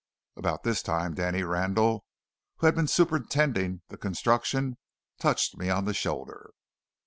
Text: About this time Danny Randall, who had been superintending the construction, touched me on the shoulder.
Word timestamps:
About 0.35 0.63
this 0.63 0.81
time 0.81 1.13
Danny 1.13 1.43
Randall, 1.43 2.05
who 2.55 2.65
had 2.65 2.73
been 2.73 2.87
superintending 2.87 3.83
the 3.89 3.97
construction, 3.97 4.77
touched 5.19 5.57
me 5.59 5.69
on 5.69 5.85
the 5.85 5.93
shoulder. 5.93 6.53